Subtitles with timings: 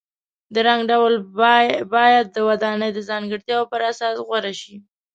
[0.53, 1.13] د رنګ ډول
[1.95, 4.75] باید د ودانۍ د ځانګړتیاو پر اساس غوره شي.